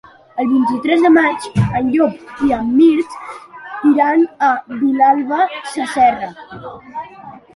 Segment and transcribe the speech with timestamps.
[0.43, 1.43] El vint-i-tres de maig
[1.79, 3.13] en Llop i en Mirt
[3.89, 5.43] iran a Vilalba
[5.75, 6.31] Sasserra.